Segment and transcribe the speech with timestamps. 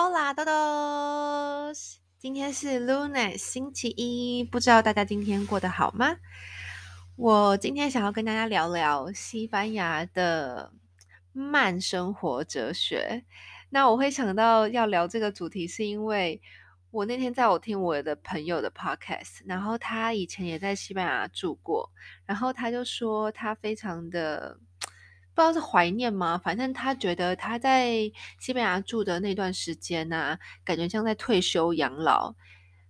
[0.00, 6.14] Hola todos，今天是 Luna 星期一，不知道大家今天过得好吗？
[7.16, 10.72] 我今天想要跟大家聊聊西班牙的
[11.32, 13.24] 慢生活哲学。
[13.70, 16.40] 那我会想到要聊这个主题，是因为
[16.92, 21.90] 我那天在我听我的朋友的 podcast，然后他以前也在西班牙住过，
[22.24, 24.60] 然后他就说他非常的。
[25.38, 26.36] 不知道是怀念吗？
[26.36, 28.10] 反正他觉得他在
[28.40, 32.34] 西班牙住的那段时间呢，感觉像在退休养老，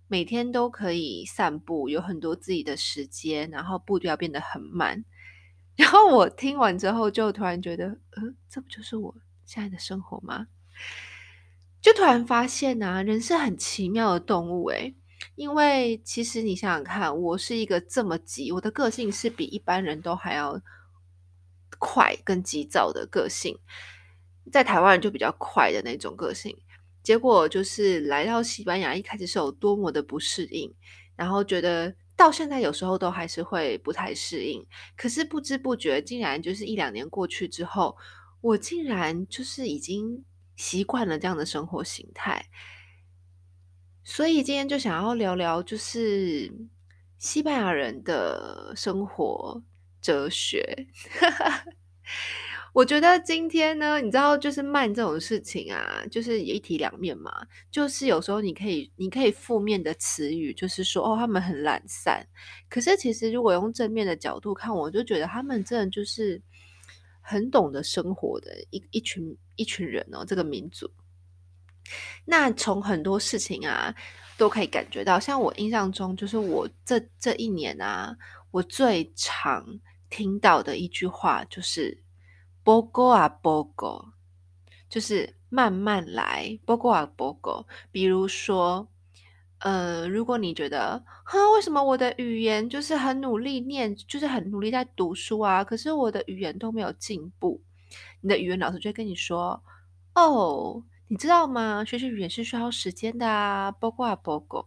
[0.07, 5.05] 每天都可以散步，有很多自己的时间，然后步调变得很慢。
[5.77, 9.13] 然后我听完之后，就突然觉得，呃，这不就是我
[9.45, 10.47] 现在的生活吗？
[11.79, 14.95] 就突然发现啊，人是很奇妙的动物诶，
[15.35, 20.59] 因为其实你想想看，我是一个这么急，我的个性是比一般人都还要。
[21.79, 23.57] 快跟急躁的个性，
[24.51, 26.55] 在台湾人就比较快的那种个性，
[27.01, 30.71] 结果就是来到西班牙，一开始是有多么的不适应，
[31.15, 34.65] 然后觉得到现在有时候都还是会不太适应，
[34.97, 37.95] 可是不知不觉竟然就是一两年过去之后，
[38.41, 40.23] 我竟然就是已经
[40.55, 42.45] 习惯了这样的生活形态，
[44.03, 46.51] 所以今天就想要聊聊就是
[47.17, 49.63] 西班牙人的生活。
[50.01, 50.87] 哲学，
[52.71, 57.31] 我觉得今天呢，你知道，就是慢这种事情啊，就是一体两面嘛。
[57.71, 62.25] 就是有时候你可以，你可以负面的词语，就是说哦，他们很懒散。
[62.69, 66.39] 可是其实如果用正面的角度看，我就觉得他们真的就是
[67.21, 70.89] 很懂得生活的一一群一群人哦，这个民族。
[72.23, 73.93] 那从很多事情啊，
[74.37, 78.15] 都可以感觉到，像我印象中，就是我这这一年啊，
[78.51, 79.79] 我最常。
[80.09, 82.03] 听到的一句话就是
[82.65, 84.09] ““bogo 啊 bogo”，
[84.89, 86.59] 就是慢慢来。
[86.65, 88.87] ，“bogo 啊 bogo” 比如说，
[89.59, 97.61] 呃，如果你觉得，哈，为什么我的语言就是很努力念，就是很努力在读书啊，可是我的语言都没有进步，
[98.21, 99.61] 你的语言老师就会跟你说
[100.15, 101.83] ：“哦，你知道吗？
[101.85, 103.71] 学习语言是需要时间的啊。
[103.71, 104.65] ”“poco a poco”。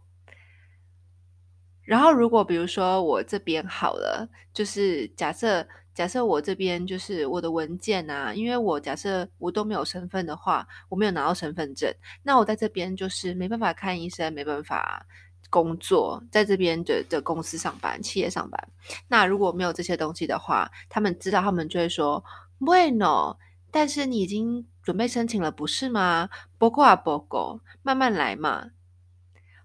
[1.83, 11.93] 然后，如果比如说我这边好了，就是假设假设我这边就是我的文件啊，因为我假设我都没有身份的话，我没有拿到身份证，
[12.23, 15.05] 那我在这边就是没办法看医生，没办法
[15.49, 18.67] 工作，在这边的的公司上班、企业上班。
[19.07, 22.23] 那如果没有这些东西的话，他们知道，他们就会说
[22.59, 23.37] Bueno，
[23.69, 28.71] 但是你已经准备申请了，不是吗？Poco a poco，慢慢来嘛。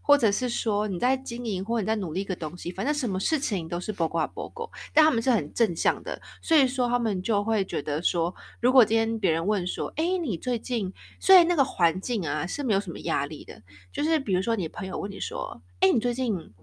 [0.08, 16.54] 或者是说你在经营，或你在努力一个东西，反正什么事情都是 poco a poco，但他们是很正向的，所以说他们就会觉得说，如果今天别人问说，哎，你最近，所以那个环境啊是没有什么压力的，就是比如说你朋友问你说，哎，你最近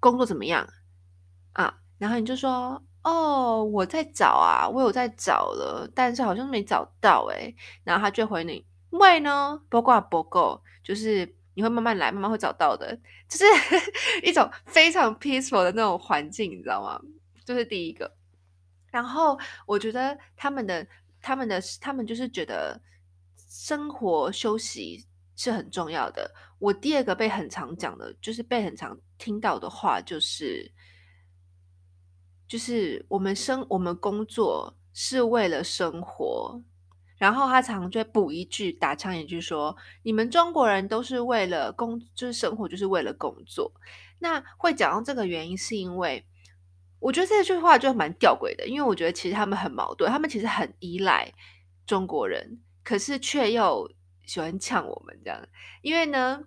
[0.00, 0.66] 工作怎么样
[1.52, 1.80] 啊？
[1.98, 7.54] 然后你就说，哦，我在找啊，我有在找了，但是好像没找到哎，
[7.84, 11.34] 然后他就回你，为呢，poco a poco，就是。
[11.60, 12.98] 你会慢慢来，慢慢会找到的，
[13.28, 13.44] 就是
[14.24, 16.98] 一种非常 peaceful 的那种环境，你知道吗？
[17.44, 18.10] 这、就是第一个。
[18.90, 20.86] 然后我觉得他们的、
[21.20, 22.80] 他们的、他们就是觉得
[23.36, 25.06] 生活休息
[25.36, 26.34] 是很重要的。
[26.58, 30.72] 我第二个被很常讲的，就是被很常听到的话，就是
[32.48, 36.62] 就是我们生我们工作是为了生活。
[37.20, 43.70] 然后他常常就会补一句，打枪一句说：“你们中国人都是为了工，就是生活，就是为了工作。”
[44.20, 46.24] 那会讲到这个原因，是因为
[46.98, 51.30] 我觉得这句话就蛮吊诡的，因为我觉得其实他们很矛盾，他们其实很依赖
[51.86, 53.92] 中国人，可是却又
[54.24, 55.46] 喜欢呛我们这样，
[55.82, 56.42] 因为呢。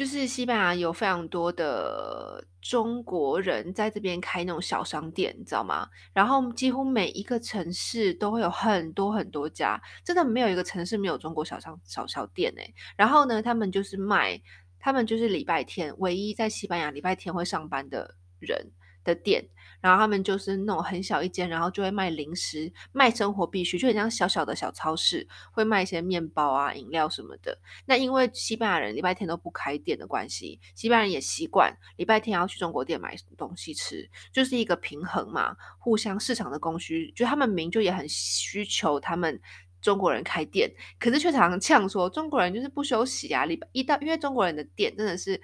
[0.00, 5.86] 就是西班牙有非常多的中国人在这边开那种小商店，你知道吗？
[6.14, 12.74] 然后几乎每一个城市都会有很多很多家，真的没有一个城市没有中国小商小小店诶。
[12.96, 14.40] 然后呢，他们就是卖，
[14.78, 18.58] 他们就是礼拜天唯一在西班牙礼拜天会上班的人
[19.04, 19.46] 的店。
[19.80, 27.56] 然后他们就是那种很小一间，然后就会卖零食、卖生活必需，就很像小小的小超市，会卖一些面包啊、饮料什么的。
[27.86, 37.10] 那因为西班牙人礼拜天都不开店的关系，西班牙人也习惯礼拜天要去中国店买东西吃，就是一个平衡嘛，互相市场的供需。
[37.12, 39.40] 就他们民就也很需求他们
[39.80, 45.40] 中国人开店，可是却常常呛说中国人就是不休息啊，礼拜一到，因为中国人的店真的是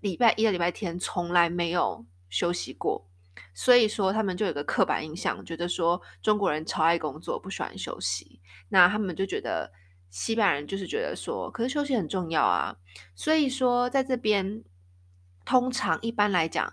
[0.00, 3.08] 礼拜一到礼拜天从来没有休息过。
[3.54, 8.40] 所以说，他们就有个刻板印象，觉得说中国人超爱工作，不喜欢休息。
[8.68, 9.70] 那他们就觉得
[10.10, 12.76] 西班牙人就是觉得说，可是休息很重要啊，
[13.14, 14.62] 所以说在这边，
[15.44, 16.72] 通常一般来讲，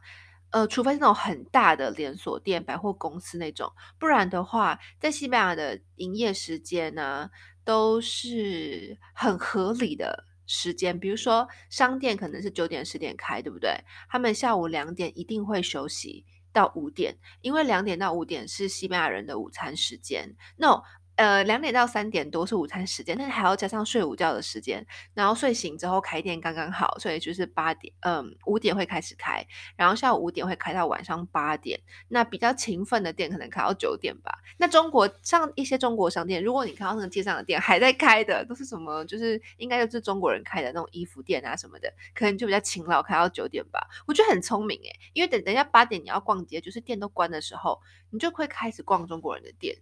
[0.51, 7.29] 呃，除非是那种很大的连锁店、百货公司那种，不然的话，在西班牙的营业时间呢，
[7.63, 10.99] 都是很合理的时间。
[10.99, 13.71] 比如说，商店可能是九点、十点开，对不对？
[14.09, 20.35] 他们下午两点一定会休息到五点，因为两点到五点是西班牙人的午餐时间。
[20.55, 20.81] 那
[21.19, 29.45] 呃，两点到三点多是午餐时间，但是还要加上睡午觉的时间，然后睡醒之后开店刚刚好，所以就是八点，嗯，五点会开始开，
[29.75, 31.77] 然后下午五点会开到晚上八点。
[32.07, 34.39] 那比较勤奋的店可能开到九点吧。
[34.55, 39.03] 那中国像一些中国商店，如果你看到那个街上的店还在开的，都是什么？
[39.03, 43.85] 就是应该就是中国人开的那种衣服店啊什么的，可能就比较勤劳，开到九点吧。
[44.07, 49.75] 我觉得很聪明诶，因为等等一下八点你要逛街，就是店都关的时候，你就会开始逛中国人的店。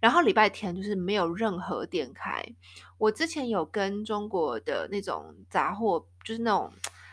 [0.00, 2.44] 然后礼拜天就是没有任何店开。
[2.98, 6.72] 我之前有跟中国的那种杂货，就是那种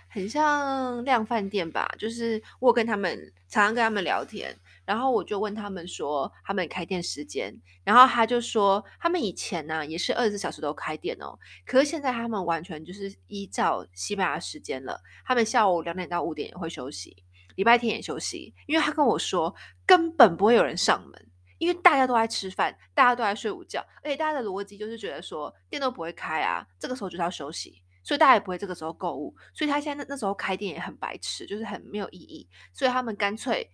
[0.09, 3.17] 很像量贩店吧，就是我跟他们
[3.47, 4.55] 常常跟他们聊天，
[4.85, 17.15] 然后我就问他们说他们开店时间，然后他就说他们以前呢、也是二十四小时都开店哦，可是现在他们完全就是依照西班牙时间了，他们下午两点到五点也会休息，
[17.55, 19.53] 礼拜天也休息，因为他跟我说
[19.85, 21.24] 根本不会有人上门。
[21.57, 33.69] 因为大家都在吃饭，大家都在睡午觉，而且大家的逻辑就是觉得说店都不会开啊，这个时候就是要休息，所以大家也不会这个时候购物，所以他现在那那时候开店也很白痴，就是很没有意义，所以他们干脆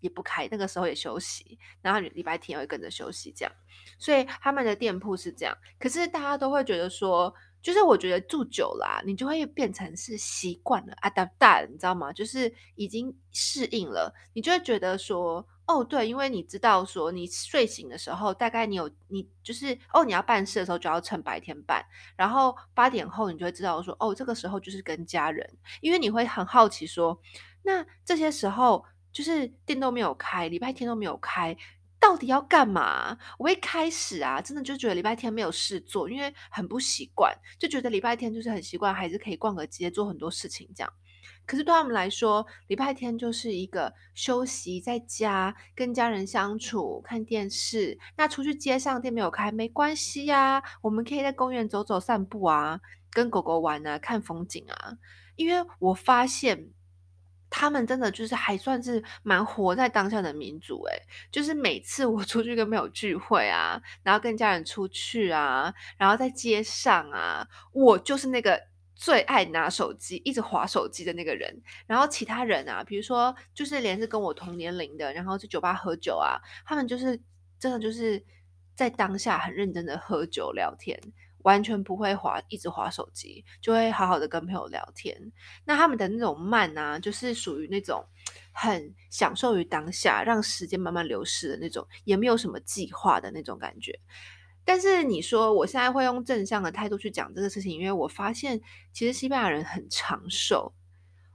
[0.00, 3.52] 也不开，那个时候也休息，然后礼拜天也会跟着休息这样，
[3.98, 7.34] 所以他们的店铺是这样，可是大家都会觉得说。
[7.62, 12.12] 就是我觉得住久了，你就会变成是习惯了，adapt，你知道吗？
[12.12, 21.84] 就是已经适应了，你就会觉得说，哦，对，因为你知道说，你睡醒的时候，大概你有你就是哦，你要办事的时候就要趁白天办，
[22.16, 25.48] 然后八点后你就会知道说，哦，这个时候就是跟家人，
[25.80, 27.20] 因为你会很好奇说，
[27.62, 31.56] 那这些时候就是店都没有开，礼拜天都没有开。
[32.10, 33.16] 到底要干嘛？
[33.38, 40.92] 我一开始啊，真的就觉得礼拜天没有事做，因为很不习惯，就觉得礼拜天就是很习惯，还是可以逛个街，做很多事情这样。
[41.46, 47.96] 可是对他们来说，礼拜天就是一个休息，在家跟家人相处、看电视。
[48.16, 52.80] 那出去街上店没有开没关系呀，我们可以在公园走走、散步啊，
[53.12, 54.98] 跟狗狗玩啊，看风景啊。
[55.36, 56.70] 因为我发现。
[57.50, 61.02] 他们真的就是还算是蛮活在当下的民族诶，
[61.32, 71.60] 就是每次我出去跟朋友聚会啊，然后跟家人出去啊，然后在街上啊，我就是那个最爱拿手机一直滑手机的那个人。
[71.86, 77.20] 然后其他人啊，比如说就是连是跟我同年龄的，然后去酒吧喝酒啊，他们就是
[77.58, 78.22] 真的就是
[78.76, 80.98] 在当下很认真的喝酒聊天。
[81.42, 85.16] 完全不会滑，一直滑手机，就会好好的跟朋友聊天。
[85.64, 88.04] 那他们的那种慢啊，就是属于那种
[88.52, 93.98] 很享受于当下，让时间慢慢流逝的那种，也没有什么计划的那种感觉。
[94.64, 98.60] 但是你说我现在会用正向的态度去讲这个事情，因为我发现
[98.92, 100.72] 其实西班牙人很长寿。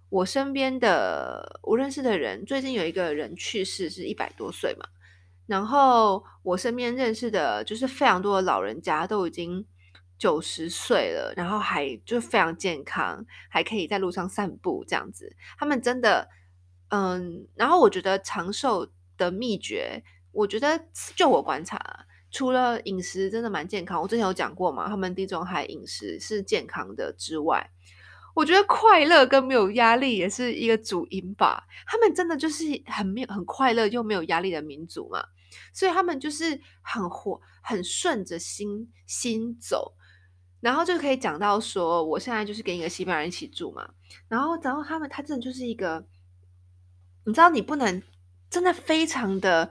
[0.10, 4.86] 我身边的我认识的人，最近有一个人去世，是一百多岁嘛。
[5.48, 9.66] 然后我身边认识的，就是非常多的老人家都已经。
[10.17, 15.36] 九十岁了，然后还就非常健康，还可以在路上散步这样子。
[15.57, 16.29] 他们真的，
[16.89, 27.69] 嗯，然后我觉得长寿的秘诀，我觉得就我观察，除了饮食真的蛮健康，我之前有讲过嘛，他们地中海饮食是健康的之外，
[28.34, 31.65] 我觉得快乐跟没有压力也是一个主因吧。
[31.86, 35.25] 他们真的就是很没有很快乐又没有压力的民族嘛，
[35.74, 39.93] 所以他们就是很活，很顺着心心走。
[40.65, 43.88] 然后就可以讲到说，我现在就是跟一个西班牙人一起住嘛，
[44.27, 46.03] 然后，然后他们他真的就是一个，
[47.24, 48.01] 你知道，你不能
[48.50, 49.69] 真的非常的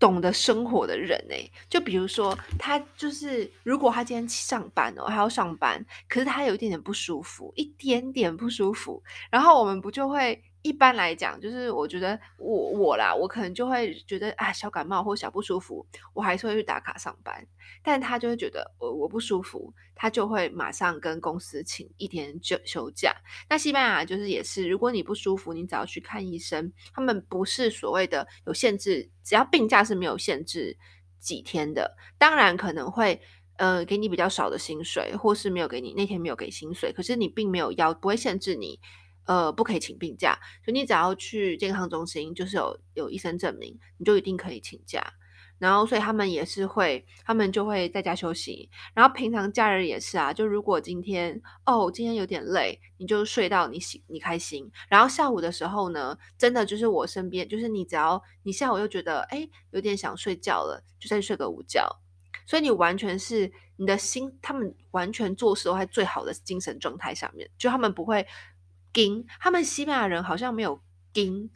[0.00, 10.42] 懂得生活的人诶，就比如说他就是，如果他今天上班哦，还要上班，可是他有一点点不舒服，一点点不舒服，然后我们不就会。
[10.66, 17.46] 一般来讲，就是我觉得我我啦，我可能就会觉得啊，小感冒或小不舒服，我还是会去打卡上班。
[17.84, 23.14] 但他就会觉得我我不舒服，他就会马上跟公司请一天就休假。
[23.48, 30.76] 那西班牙就是也是，如果你不舒服，你只要去看医生，他们不是所谓的有限制，只要病假是没有限制
[31.20, 31.96] 几天的。
[32.18, 33.20] 当然可能会
[33.58, 38.80] 呃给你比较少的薪水，或是没有给你那天没有给薪水，可是你并没有要不会限制你。
[39.26, 45.02] 呃，不可以请病假，所以你只要去健康中心，就是有有医生证明，你就一定可以请假。
[45.58, 48.68] 然后所以他们也是会，他们就会在家休息。
[48.92, 54.70] 然后平常假日也是啊，就如果今天哦今天有点累，你就睡到你醒你开心。
[54.86, 61.88] 然后下午的时候呢，真的就是我身边，就是你只要你下午又觉得哎有点想睡觉了，就再睡个午觉。
[62.46, 68.24] 所以你完全是你的心，他们完全做事都在最好的精神状态上面，就他们不会
[68.96, 70.80] 丁，他们西班牙人好像没有
[71.12, 71.50] 丁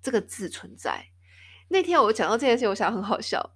[0.00, 1.06] 这个字存在。
[1.66, 3.50] 那天我讲到这件事，我想很好笑，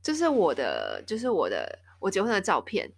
[0.00, 2.88] 就是我的，就是我的，我结婚的照片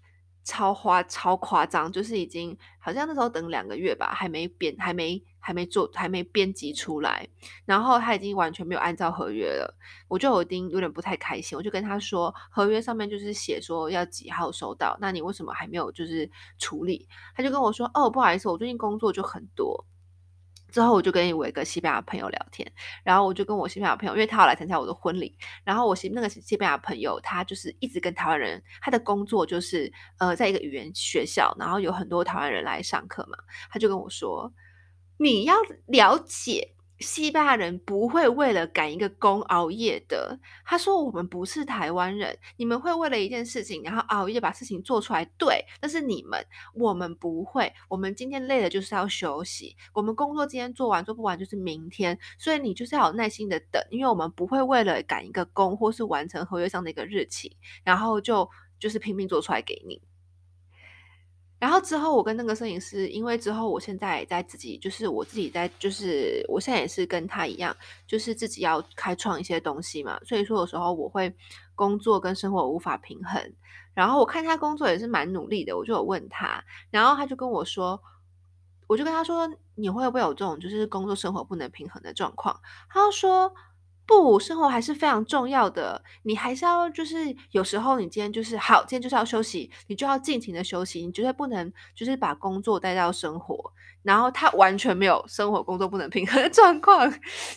[0.44, 7.26] 超花超夸张，就是已经好像那时候等两个月吧，还没变，还没还没做，还没编辑出来，
[7.64, 9.74] 然后他已经完全没有按照合约了，
[10.06, 17.08] 我就有点有点不太开心，我就跟他说，合约上面就是写说要几号收到，那你为什么还没有就是处理？
[17.34, 19.86] 他就跟我说，哦，不好意思，我最近工作就很多。
[20.72, 33.36] 之后我就跟我一个西班牙朋友聊天，然后我就跟我西班牙朋友，因为他要来参加我的婚礼，然后我西那个西班牙朋友，他就是一直跟台湾人，他的工作就是呃，在一个语言学校，然后有很多台湾人来上课嘛，
[33.68, 34.48] 他就跟我说，
[35.22, 35.54] 你要
[35.86, 36.72] 了解。
[36.98, 40.38] 西班牙人不会为了赶一个工熬夜的。
[40.66, 45.24] 他说：“我们不是台湾人，你们会为了一件事情，然后熬夜把事情做出来。
[45.38, 46.42] 对，但是你们，
[46.74, 47.70] 我们不会。
[47.88, 49.76] 我们今天累了就是要休息。
[49.94, 52.18] 我们工作今天做完做不完就是明天。
[52.38, 58.48] 所以你就是要有耐心的等，因为我们不会为了赶一个工或是完成合约上的一个日期，然后就
[58.78, 60.02] 就是拼命做出来给你。”
[61.60, 67.76] 然后之后，我跟那个摄影师，因为之后我现在在自己，就是我自己在，就是我现在也是跟他一样，
[68.06, 70.18] 就是自己要开创一些东西嘛。
[70.24, 71.32] 所以说有时候我会
[71.74, 73.40] 工作跟生活无法平衡。
[73.92, 78.02] 然后我看他工作也是蛮努力的，我就有问他，然后他就跟我说，
[78.86, 82.58] 我就跟他说，你会不会有这种就是工作生活不能平衡的状况？
[82.88, 83.54] 他就说。
[84.10, 86.02] 不，生活还是非常重要的。
[86.24, 87.16] 你还是要，就是
[87.52, 91.06] 有时候你今天就是好，今天就是要休息，你就要尽情的休息。
[91.06, 97.08] 你绝对不能就是把工作带到生活，然后他完全没有生活工作不能平衡的 状况。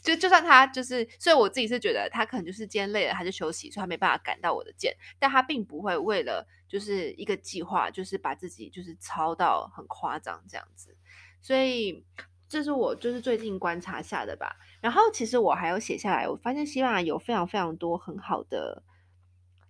[0.03, 4.95] 就就算他就是，所以我自己是觉得他可能就是今天累了，他就休息，所以他没办法赶到我的件。
[5.17, 10.95] 但他并不会为了就是一个计划，就是把自己就是操到很夸张这样子。
[11.41, 12.05] 所以
[12.53, 14.55] 这是我就是最近观察下的吧。
[14.79, 18.83] 然后其实我还有写下来，我发现西班牙有非常非常多很好的，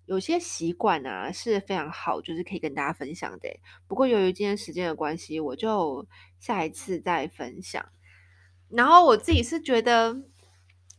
[0.06, 3.48] 有些习惯啊是非常好，就是可以跟大家分享的。
[3.88, 6.06] 不过由于今天时间的关系，我就
[6.42, 7.86] 下一次再分享。
[8.68, 10.18] 然后我自己是觉得，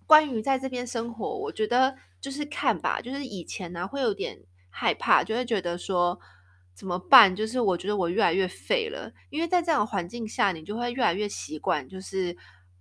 [0.07, 6.19] 关于在这边生活，我觉得就是看吧，就是以前呢、会有点害怕，就会觉得说
[6.75, 7.35] 怎么办？
[7.35, 12.37] 就是我觉得我越来越废了，因为在这样的环境下，你就会越来越习惯，就是。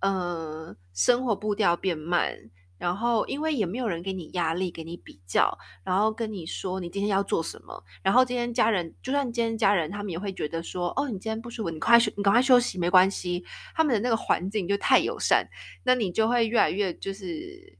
[0.06, 2.36] 嗯，生活步调变慢，
[2.76, 13.42] 然后因为也没有人给你压力，给你比较，然后跟你说你今天要做什么，然后今天家人就算今天家人他们也会觉得说，哦，你今天不舒服，你快休，你赶快休息，没关系。
[13.74, 15.48] 他们的那个环境就太友善，
[15.84, 17.78] 那你就会越来越就是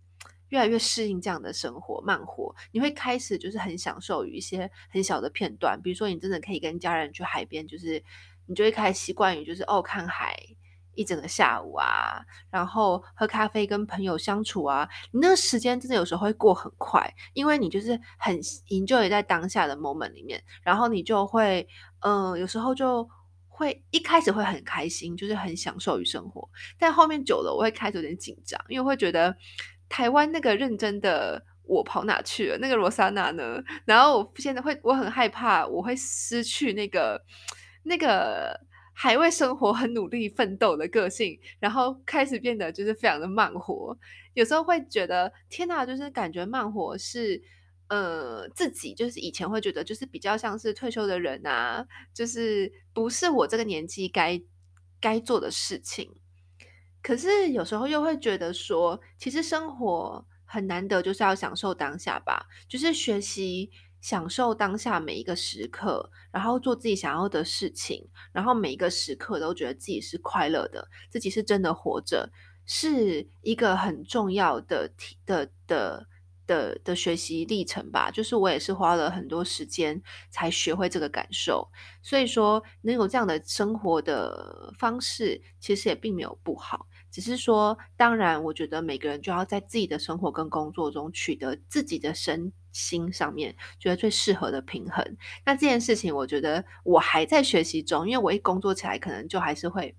[0.49, 8.03] 越来越适应这样的生活慢活，你会开始就是很享受于一些很小的片段，比如说你真的可以跟家人去海边，就是
[8.47, 10.37] 你就会开始习惯于就是哦看海。
[10.97, 21.67] 一整个下午啊，然后喝咖啡跟朋友相处啊，你那个时间真的有时候会过很快，因为你就是很营救也在当下的 moment 里面，然后你就会，
[22.03, 23.11] 嗯、有时候就
[23.49, 26.49] 会一开始会很开心，就是很享受于生活，
[26.79, 29.37] 但后面久了我会开始有点紧张，因为会觉得
[29.89, 32.59] 台湾那个认真的我跑哪去了？
[32.59, 33.63] 那个罗莎娜呢？
[33.85, 37.23] 然后我现在会，我很害怕我会失去那个
[37.83, 38.61] 那个。
[38.97, 43.99] 还为生活很努力奋斗的个性，然后开始变得就是非常的慢活。
[44.35, 47.43] 有时候会觉得天哪，就是感觉慢活是
[47.89, 54.41] 呃自己就是以前会觉得就是比较像是退休的人啊，就是不是我这个年纪该
[55.01, 56.09] 该做的事情。
[57.05, 63.71] 可是有时候又会觉得说，其实生活很难得，就是要享受当下吧，就是学习。
[64.01, 72.31] 享受当下每一个时刻，然后做自己想要的事情，然后每一个时刻都觉得自己是快乐的，自己是真的活着，
[72.67, 76.07] 是一个很重要的体的的
[76.47, 78.11] 的的学习历程吧。
[78.11, 81.67] 就是我也是花了很多时间才学会这个感受，
[82.03, 86.87] 所以说能有这样的生活的方式，其实也并没有不好。
[87.15, 95.17] 只是说，当然，我觉得每个人就要在自己的生活跟工作中取得自己的身心上面觉得最适合的平衡。
[95.47, 99.95] 那这件事情，我觉得我还在学习中，因为我一工作起来，可能就还是会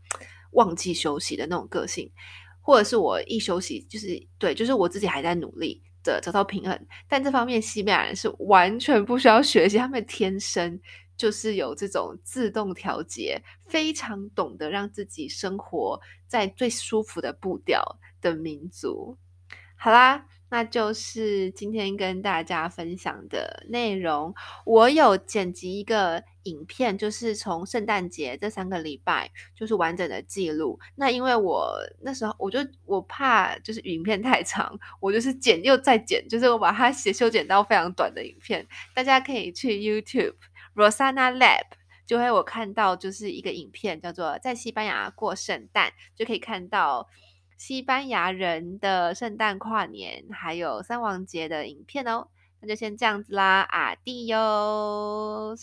[0.51, 2.12] 忘记休息的那种个性，
[2.60, 5.81] 或者是我一休息，就是对，就是我自己还在努力。
[6.03, 6.88] 的找到平衡。
[7.10, 10.79] 但这方面西班牙人是完全不需要学习，他们天生
[11.17, 19.17] 就是有这种自动调节，非常懂得让自己生活在最舒服的步调的民族。
[19.75, 20.25] 好啦。
[20.48, 24.34] 那就是今天跟大家分享的内容。
[24.63, 30.79] 我有剪辑一个影片，就是从圣诞节这三个礼拜，就是完整的记录。
[30.95, 38.65] 那因为我那时候，我就我怕就是影片太长，我就是剪又再剪，就是我把它写修剪到非常短的影片。
[38.93, 40.36] 大家可以去 YouTube
[40.75, 41.65] Rosana Lab，
[42.05, 47.08] 就会我看到就是一个影片，叫做在西班牙过圣诞，就可以看到。
[47.58, 52.27] 西班牙人的圣诞跨年，还有三王节的影片哦，
[52.60, 55.55] 那就先这样子啦阿蒂哟。